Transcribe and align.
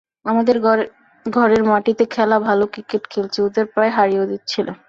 আমাদের 0.25 0.55
ঘরের 1.25 1.61
মাটিতে 1.63 2.03
খেলা, 2.05 2.37
ভালো 2.39 2.65
ক্রিকেট 2.73 3.03
খেলছি, 3.09 3.37
ওদের 3.41 3.65
প্রায় 3.73 3.91
হারিয়েও 3.97 4.25
দিচ্ছিলাম। 4.25 4.77